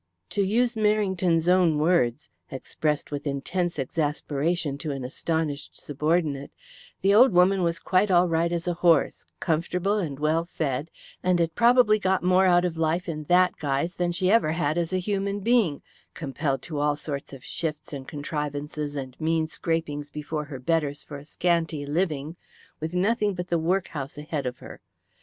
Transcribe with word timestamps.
To 0.31 0.41
use 0.41 0.73
Merrington's 0.73 1.47
own 1.47 1.77
words, 1.77 2.27
expressed 2.49 3.11
with 3.11 3.27
intense 3.27 3.77
exasperation 3.77 4.79
to 4.79 4.89
an 4.89 5.05
astonished 5.05 5.79
subordinate, 5.79 6.49
the 7.03 7.13
old 7.13 7.33
woman 7.33 7.61
was 7.61 7.77
quite 7.77 8.09
all 8.09 8.27
right 8.27 8.51
as 8.51 8.67
a 8.67 8.73
horse, 8.73 9.27
comfortable 9.39 9.99
and 9.99 10.17
well 10.17 10.43
fed, 10.45 10.89
and 11.21 11.37
had 11.39 11.53
probably 11.53 11.99
got 11.99 12.23
more 12.23 12.47
out 12.47 12.65
of 12.65 12.77
life 12.77 13.07
in 13.07 13.25
that 13.25 13.57
guise 13.57 13.95
than 13.97 14.11
she 14.11 14.31
ever 14.31 14.53
had 14.53 14.75
as 14.75 14.91
a 14.91 14.97
human 14.97 15.39
being, 15.41 15.83
compelled 16.15 16.63
to 16.63 16.79
all 16.79 16.95
sorts 16.95 17.31
of 17.31 17.45
shifts 17.45 17.93
and 17.93 18.07
contrivances 18.07 18.95
and 18.95 19.21
mean 19.21 19.45
scrapings 19.45 20.09
before 20.09 20.45
her 20.45 20.57
betters 20.59 21.03
for 21.03 21.17
a 21.17 21.25
scanty 21.25 21.85
living, 21.85 22.35
with 22.79 22.95
nothing 22.95 23.35
but 23.35 23.49
the 23.49 23.59
work 23.59 23.89
house 23.89 24.17
ahead 24.17 24.47
of 24.47 24.57
her. 24.57 24.81